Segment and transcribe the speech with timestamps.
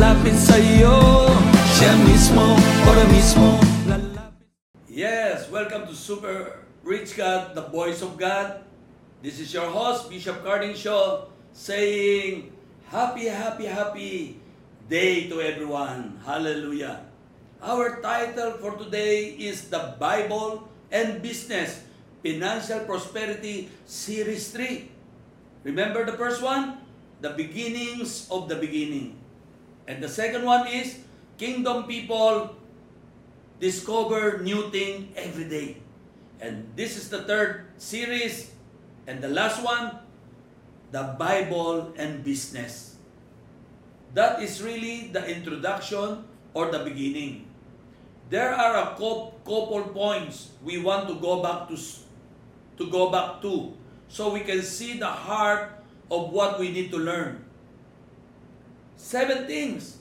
[0.00, 1.28] lalapit sa'yo
[1.76, 2.56] Siya mismo,
[2.88, 4.32] ora mismo lalapit
[4.88, 8.64] Yes, welcome to Super Rich God, the voice of God.
[9.20, 12.48] This is your host, Bishop Carding Shaw, saying,
[12.88, 14.40] Happy, happy, happy
[14.88, 16.16] day to everyone.
[16.24, 17.04] Hallelujah.
[17.60, 21.84] Our title for today is The Bible and Business
[22.24, 24.88] Financial Prosperity Series 3.
[25.68, 26.80] Remember the first one?
[27.20, 29.19] The beginnings of the beginning.
[29.90, 31.02] And the second one is
[31.34, 32.54] Kingdom People
[33.58, 35.82] discover new thing every day.
[36.38, 38.54] And this is the third series
[39.10, 39.98] and the last one,
[40.94, 43.02] the Bible and business.
[44.14, 46.22] That is really the introduction
[46.54, 47.50] or the beginning.
[48.30, 51.74] There are a couple points we want to go back to
[52.78, 53.74] to go back to
[54.06, 55.82] so we can see the heart
[56.14, 57.49] of what we need to learn.
[59.10, 59.98] Seven things.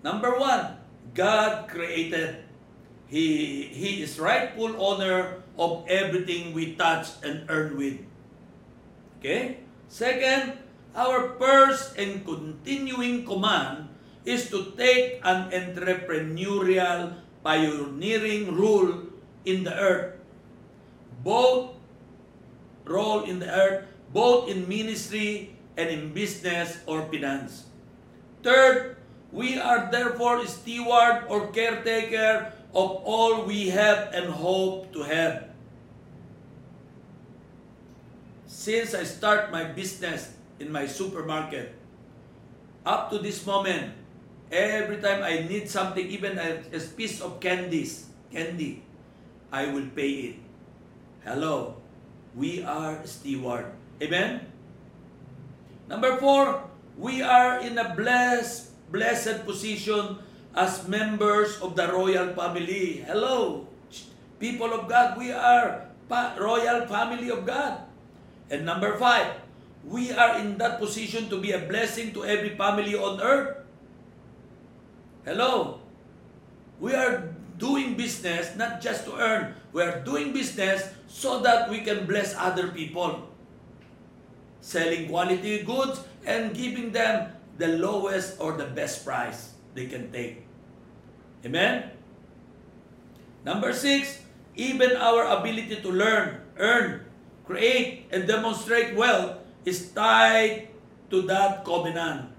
[0.00, 0.80] Number one,
[1.12, 2.48] God created
[3.12, 8.00] He, he is rightful owner of everything we touch and earn with.
[9.20, 9.60] Okay?
[9.92, 10.56] Second,
[10.96, 13.92] our first and continuing command
[14.24, 19.12] is to take an entrepreneurial pioneering role
[19.44, 20.16] in the earth.
[21.20, 21.76] Both
[22.88, 27.75] role in the earth, both in ministry and in business or finance.
[28.46, 28.94] Third,
[29.34, 35.50] we are therefore steward or caretaker of all we have and hope to have.
[38.46, 40.30] Since I start my business
[40.62, 41.74] in my supermarket,
[42.86, 43.98] up to this moment,
[44.54, 48.86] every time I need something, even a, a piece of candies, candy,
[49.50, 50.36] I will pay it.
[51.26, 51.82] Hello,
[52.38, 53.74] we are steward.
[53.98, 54.46] Amen?
[55.90, 56.62] Number four,
[56.96, 60.18] we are in a blessed, blessed position
[60.56, 63.04] as members of the royal family.
[63.04, 63.68] Hello,
[64.40, 67.84] people of God, we are pa- royal family of God.
[68.48, 69.44] And number five,
[69.84, 73.60] we are in that position to be a blessing to every family on earth.
[75.28, 75.80] Hello,
[76.80, 81.84] we are doing business not just to earn, we are doing business so that we
[81.84, 83.28] can bless other people.
[84.66, 90.42] Selling quality goods and giving them the lowest or the best price they can take.
[91.46, 91.94] Amen?
[93.46, 94.26] Number six,
[94.58, 97.06] even our ability to learn, earn,
[97.46, 100.74] create, and demonstrate wealth is tied
[101.14, 102.34] to that covenant.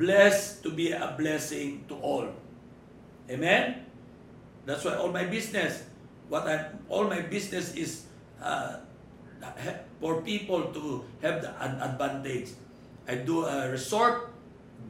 [0.00, 2.32] Blessed to be a blessing to all.
[3.28, 3.84] Amen?
[4.64, 5.84] That's why all my business,
[6.32, 8.08] what I, all my business is
[8.40, 8.87] uh,
[10.00, 12.54] for people to have the an advantage.
[13.08, 14.30] I do a resort,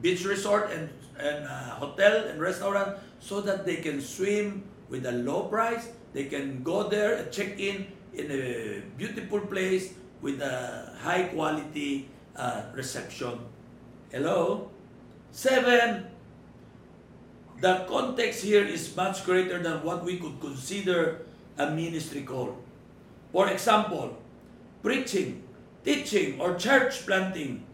[0.03, 5.13] beach resort, and and uh, hotel and restaurant so that they can swim with a
[5.13, 5.89] low price.
[6.13, 12.63] They can go there check in in a beautiful place with a high quality uh,
[12.75, 13.39] reception.
[14.11, 14.71] Hello?
[15.31, 16.07] Seven,
[17.61, 21.27] the context here is much greater than what we could consider
[21.59, 22.57] a ministry call.
[23.31, 24.18] For example,
[24.83, 25.43] preaching,
[25.85, 27.65] teaching, or church planting.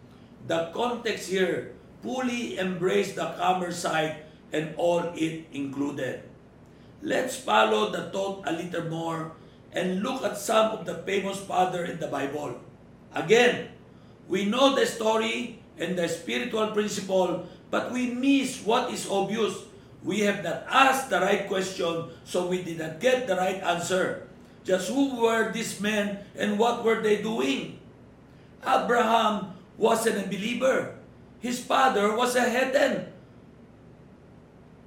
[0.47, 6.23] The context here fully embrace the commerce side and all it included.
[7.01, 9.33] Let's follow the thought a little more
[9.73, 12.61] and look at some of the famous father in the Bible.
[13.13, 13.69] Again,
[14.27, 19.67] we know the story and the spiritual principle, but we miss what is obvious.
[20.03, 24.27] We have not asked the right question, so we did not get the right answer.
[24.65, 27.77] Just who were these men and what were they doing?
[28.65, 30.97] Abraham wasn't a believer.
[31.37, 33.13] His father was a heathen.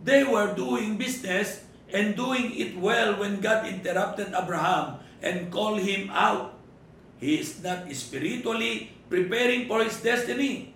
[0.02, 1.62] They were doing business
[1.94, 6.58] and doing it well when God interrupted Abraham and called him out.
[7.22, 10.74] He is not spiritually preparing for his destiny.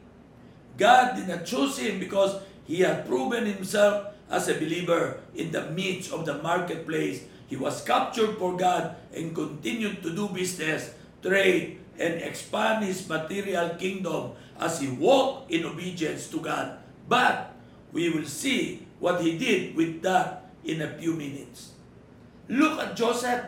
[0.79, 5.71] God did not choose him because he had proven himself as a believer in the
[5.71, 7.27] midst of the marketplace.
[7.53, 13.77] He was captured for God and continued to do business, trade, and expand his material
[13.77, 16.81] kingdom as he walked in obedience to God.
[17.05, 17.53] But
[17.93, 21.77] we will see what he did with that in a few minutes.
[22.49, 23.45] Look at Joseph,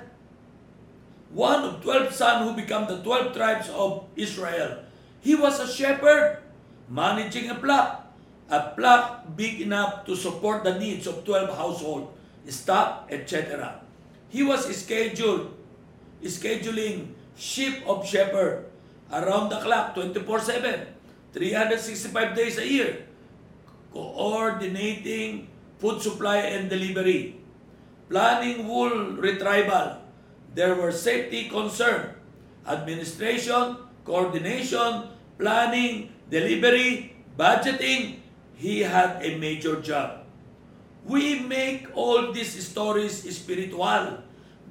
[1.33, 4.85] one of 12 sons who became the 12 tribes of Israel.
[5.25, 6.45] He was a shepherd
[6.91, 8.13] managing a flock,
[8.53, 12.13] a flock big enough to support the needs of 12 household,
[12.45, 13.81] staff, etc.
[14.35, 15.55] he was scheduled,
[16.25, 18.67] scheduling sheep of shepherd
[19.13, 20.91] around the clock, 24-7,
[21.33, 23.07] 365 days a year,
[23.93, 25.47] coordinating
[25.79, 27.39] food supply and delivery,
[28.11, 30.03] planning wool retrieval.
[30.53, 32.19] There were safety concern,
[32.67, 38.19] administration, coordination, planning, delivery, budgeting.
[38.57, 40.27] He had a major job.
[41.05, 44.24] We make all these stories spiritual.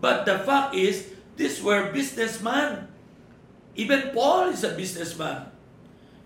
[0.03, 2.91] But the fact is, these were businessmen.
[3.79, 5.47] Even Paul is a businessman.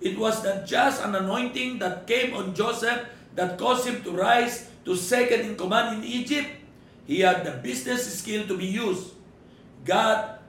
[0.01, 3.06] It was not just an anointing that came on Joseph
[3.38, 6.50] that caused him to rise to second in command in Egypt.
[7.06, 9.13] He had the business skill to be used.
[9.85, 10.41] God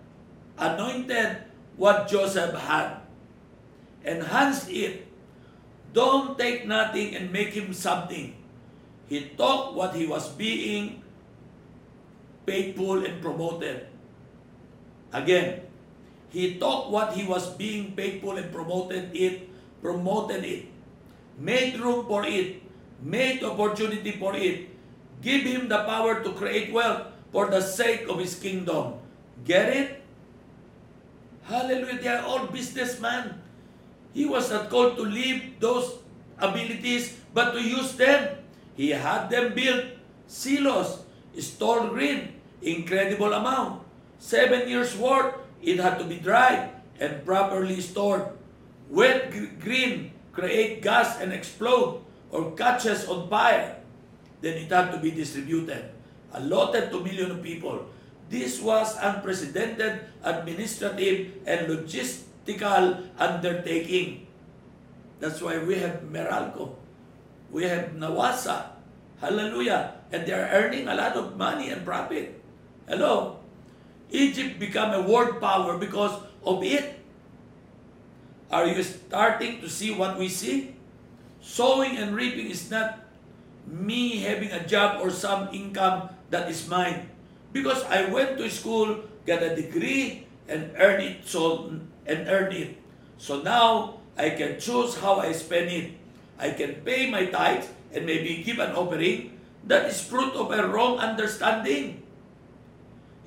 [0.57, 1.45] anointed
[1.77, 3.05] what Joseph had,
[4.09, 5.05] enhanced it.
[5.93, 8.33] Don't take nothing and make him something.
[9.05, 11.05] He took what he was being
[12.49, 13.87] faithful and promoted.
[15.12, 15.69] Again,
[16.33, 19.49] he took what he was being faithful and promoted it,
[19.81, 20.67] promoted it,
[21.39, 22.62] made room for it,
[23.00, 24.69] made opportunity for it,
[25.21, 28.95] give him the power to create wealth for the sake of his kingdom.
[29.45, 30.03] Get it?
[31.45, 32.00] Hallelujah.
[32.00, 33.41] They are all businessmen.
[34.12, 36.00] He was not called to leave those
[36.37, 38.37] abilities, but to use them.
[38.77, 39.85] He had them built
[40.27, 41.05] silos,
[41.39, 43.83] stored green, incredible amount.
[44.19, 48.27] Seven years worth, it had to be dried and properly stored.
[48.91, 53.77] Wet green create gas and explode or catches on fire.
[54.41, 55.91] Then it had to be distributed,
[56.33, 57.87] allotted to millions of people.
[58.31, 64.27] This was unprecedented administrative and logistical undertaking.
[65.19, 66.77] That's why we have Meralco.
[67.51, 68.79] We have Nawasa.
[69.19, 69.99] Hallelujah.
[70.13, 72.38] And they are earning a lot of money and profit.
[72.88, 73.37] Hello?
[74.08, 76.96] Egypt became a world power because of it.
[78.49, 80.73] Are you starting to see what we see?
[81.44, 83.05] Sowing and reaping is not
[83.69, 87.12] me having a job or some income that is mine.
[87.52, 91.69] Because I went to school, got a degree, and earn it so
[92.08, 92.81] and earn it.
[93.20, 95.93] So now I can choose how I spend it.
[96.40, 99.37] I can pay my tithes and maybe give an offering.
[99.69, 102.08] That is fruit of a wrong understanding.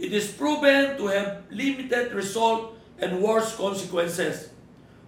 [0.01, 4.49] It is proven to have limited result and worse consequences.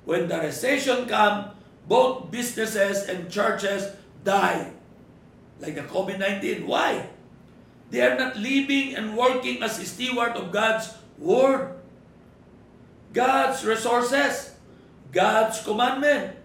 [0.06, 1.50] When the recession comes,
[1.90, 3.90] both businesses and churches
[4.22, 4.69] die.
[5.57, 6.69] Like the COVID-19.
[6.69, 7.10] Why?
[7.90, 11.74] They are not living and working as a steward of God's word,
[13.13, 14.54] God's resources,
[15.12, 16.38] God's commandment,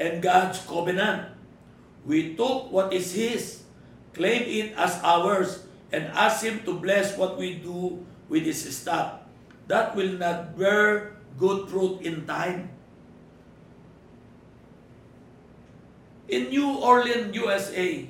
[0.00, 1.36] and God's covenant.
[2.08, 3.62] We took what is His,
[4.16, 5.61] claim it as ours,
[5.92, 9.20] and ask Him to bless what we do with His stuff.
[9.68, 12.70] That will not bear good fruit in time.
[16.28, 18.08] In New Orleans, USA,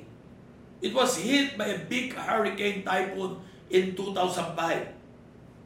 [0.83, 3.39] It was hit by a big hurricane typhoon
[3.71, 4.51] in 2005.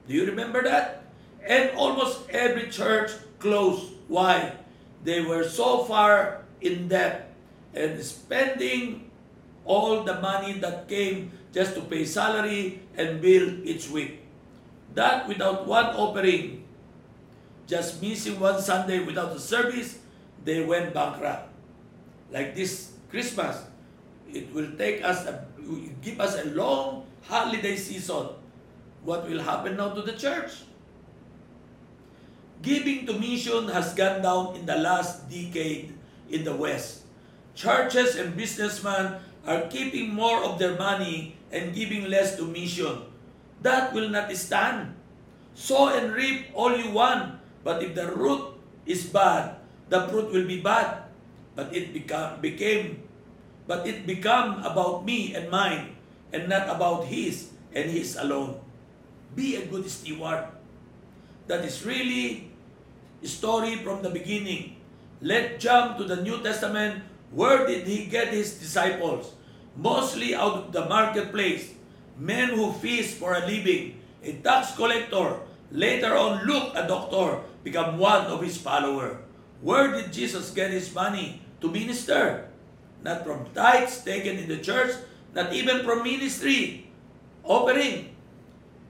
[0.06, 1.10] Do you remember that?
[1.42, 3.10] And almost every church
[3.42, 3.98] closed.
[4.06, 4.54] Why?
[5.02, 7.34] They were so far in debt
[7.74, 9.10] and spending
[9.66, 14.22] all the money that came just to pay salary and bill each week.
[14.94, 16.62] That without one offering,
[17.66, 19.98] just missing one Sunday without a service,
[20.46, 21.50] they went bankrupt.
[22.30, 23.66] Like this Christmas,
[24.30, 25.50] it will take us, a,
[26.06, 28.38] give us a long holiday season.
[29.02, 30.62] What will happen now to the church?
[32.62, 35.98] Giving to mission has gone down in the last decade
[36.30, 37.02] in the West.
[37.56, 43.08] Churches and businessmen are keeping more of their money and giving less to mission.
[43.62, 44.94] That will not stand.
[45.58, 48.54] Sow and reap all you want, but if the root
[48.86, 49.58] is bad,
[49.90, 51.10] the fruit will be bad.
[51.58, 53.08] But it became, became
[53.68, 55.98] but it become about me and mine
[56.32, 58.62] and not about his and his alone.
[59.36, 60.48] Be a good steward.
[61.48, 62.52] That is really
[63.24, 64.80] story from the beginning.
[65.20, 67.04] Let's jump to the New Testament.
[67.32, 69.34] Where did he get his disciples?
[69.78, 71.74] Mostly out of the marketplace.
[72.18, 74.02] Men who feast for a living.
[74.24, 75.40] A tax collector.
[75.72, 79.18] Later on, Luke, a doctor, become one of his followers.
[79.62, 82.50] Where did Jesus get his money to minister?
[83.04, 84.96] not from tithes taken in the church,
[85.34, 86.90] not even from ministry
[87.44, 88.16] offering.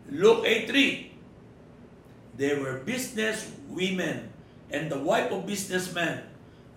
[0.09, 1.11] Luke 8.3
[2.37, 4.31] They were business women
[4.71, 6.23] and the wife of businessmen.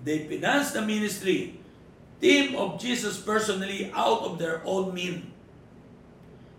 [0.02, 1.59] They financed the ministry,
[2.20, 5.26] team of Jesus personally out of their own means.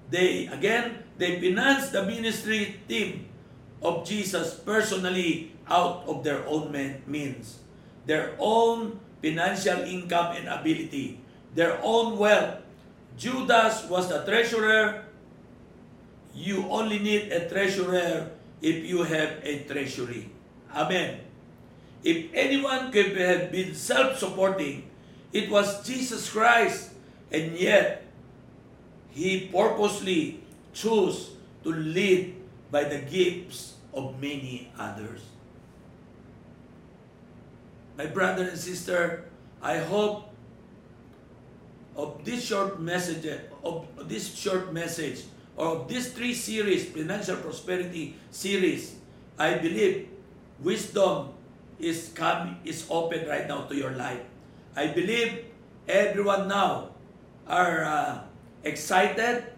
[0.10, 3.30] They, again, they finance the ministry team
[3.82, 6.76] of Jesus personally out of their own
[7.08, 7.64] means,
[8.06, 11.22] their own financial income and ability,
[11.56, 12.60] their own wealth.
[13.16, 15.06] Judas was the treasurer.
[16.36, 20.32] You only need a treasurer if you have a treasury.
[20.76, 21.20] Amen.
[22.04, 24.91] If anyone could have been self-supporting,
[25.34, 26.92] it was Jesus Christ.
[27.32, 28.04] And yet,
[29.12, 31.32] He purposely chose
[31.64, 32.36] to lead
[32.72, 35.22] by the gifts of many others.
[37.98, 39.26] My brother and sister,
[39.62, 40.32] I hope
[41.96, 43.28] of this short message,
[43.64, 45.24] of this short message,
[45.58, 48.96] or of these three series, financial prosperity series,
[49.38, 50.08] I believe
[50.60, 51.36] wisdom
[51.80, 54.22] is coming is open right now to your life.
[54.76, 55.46] I believe
[55.88, 56.96] everyone now
[57.48, 58.14] are uh,
[58.64, 59.52] excited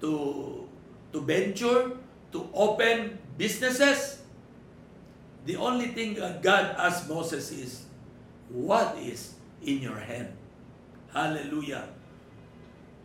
[0.00, 0.66] to
[1.12, 1.94] to venture
[2.32, 4.24] to open businesses.
[5.44, 7.86] The only thing God asked Moses is,
[8.48, 10.32] what is in your hand?
[11.12, 11.90] Hallelujah.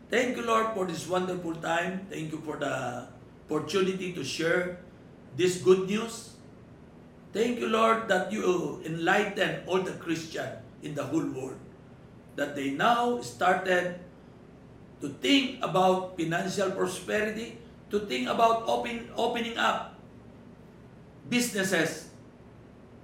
[0.10, 2.08] Thank you, Lord, for this wonderful time.
[2.10, 3.10] Thank you for the
[3.50, 4.80] opportunity to share
[5.36, 6.38] this good news.
[7.34, 10.48] Thank you, Lord, that you enlighten all the Christian
[10.84, 11.60] in the whole world.
[12.36, 14.00] That they now started
[15.02, 17.58] to think about financial prosperity,
[17.90, 19.96] to think about open, opening up
[21.30, 22.10] businesses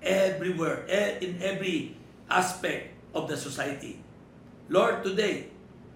[0.02, 0.86] everywhere,
[1.22, 1.96] in every
[2.30, 4.00] aspect of the society.
[4.70, 5.48] Lord, today,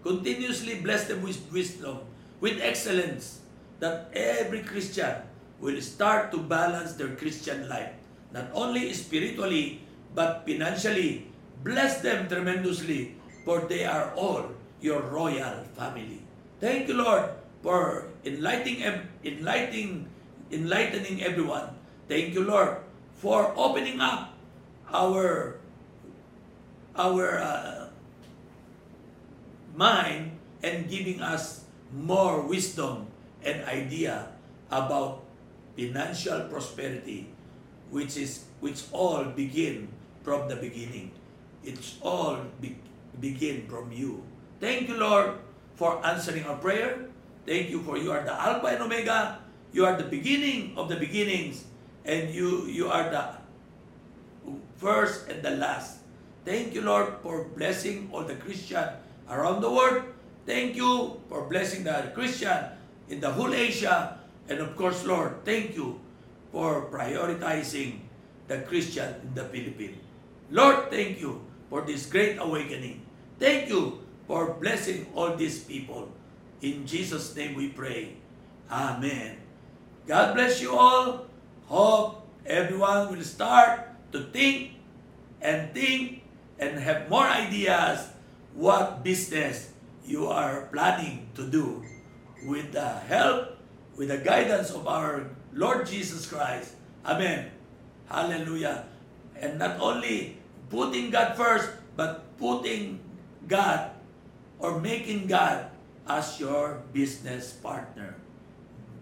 [0.04, 2.00] continuously bless them with wisdom,
[2.40, 3.42] with excellence,
[3.80, 5.24] that every Christian
[5.60, 7.94] will start to balance their Christian life
[8.32, 9.82] not only spiritually,
[10.14, 11.28] but financially.
[11.64, 16.22] Bless them tremendously, for they are all your royal family.
[16.60, 17.30] Thank you, Lord,
[17.62, 18.84] for enlightening,
[19.24, 20.08] enlightening,
[20.52, 21.76] enlightening everyone.
[22.08, 22.78] Thank you, Lord,
[23.18, 24.34] for opening up
[24.94, 25.58] our
[26.98, 27.94] our uh,
[29.78, 30.34] mind
[30.64, 33.06] and giving us more wisdom
[33.46, 34.34] and idea
[34.74, 35.22] about
[35.78, 37.30] financial prosperity
[37.90, 39.88] which is which all begin
[40.24, 41.12] from the beginning.
[41.68, 42.80] It's all be,
[43.20, 44.24] begin from you.
[44.64, 45.36] Thank you, Lord,
[45.76, 47.12] for answering our prayer.
[47.44, 49.44] Thank you for you are the Alpha and Omega.
[49.76, 51.68] You are the beginning of the beginnings,
[52.08, 53.36] and you you are the
[54.80, 56.00] first and the last.
[56.48, 58.88] Thank you, Lord, for blessing all the Christian
[59.28, 60.08] around the world.
[60.48, 62.72] Thank you for blessing the Christian
[63.12, 64.24] in the whole Asia.
[64.48, 66.00] And of course, Lord, thank you
[66.56, 68.08] for prioritizing
[68.48, 70.00] the Christian in the Philippines.
[70.48, 73.06] Lord, thank you for this great awakening.
[73.40, 76.10] Thank you for blessing all these people.
[76.62, 78.18] In Jesus' name we pray.
[78.72, 79.38] Amen.
[80.08, 81.28] God bless you all.
[81.68, 84.80] Hope everyone will start to think
[85.42, 86.24] and think
[86.60, 88.10] and have more ideas
[88.56, 89.72] what business
[90.08, 91.84] you are planning to do
[92.48, 93.60] with the help,
[93.96, 96.74] with the guidance of our Lord Jesus Christ.
[97.06, 97.52] Amen.
[98.10, 98.88] Hallelujah.
[99.36, 103.00] And not only putting God first, but putting
[103.48, 103.92] God
[104.60, 105.72] or making God
[106.08, 108.16] as your business partner.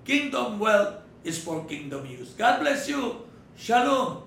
[0.06, 2.34] Kingdom wealth is for kingdom use.
[2.38, 3.26] God bless you.
[3.58, 4.24] Shalom.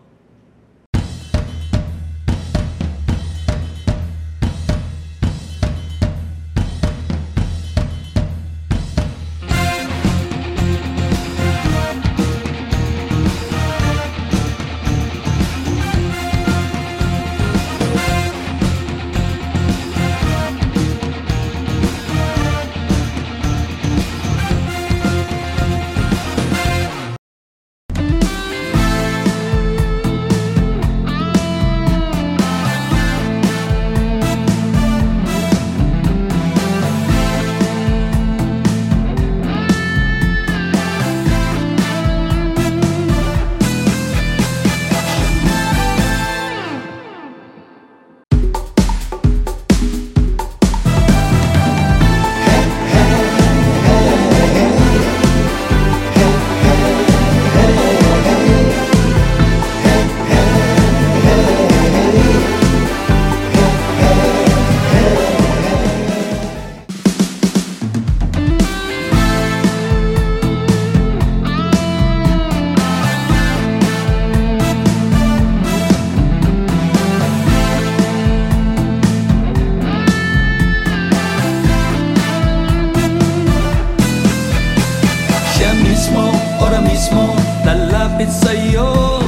[88.73, 89.21] yo,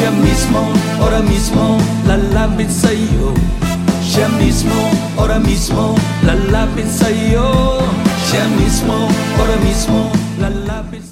[0.00, 0.60] ya mismo,
[1.00, 3.32] ahora mismo, la lápiz yo,
[4.16, 4.72] ya mismo,
[5.16, 5.94] ahora mismo,
[6.26, 6.98] la lápiz
[7.32, 7.78] yo,
[8.32, 8.94] ya mismo,
[9.38, 11.11] ahora mismo, la lápiz.